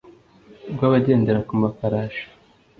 rw 0.73 0.81
abagendera 0.87 1.39
ku 1.47 1.53
mafarashi 1.61 2.25